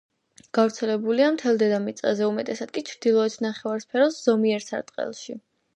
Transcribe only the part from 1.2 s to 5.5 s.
მთელ დედამიწაზე, უმთავრესად კი ჩრდილოეთ ნახევარსფეროს ზომიერ სარტყელში.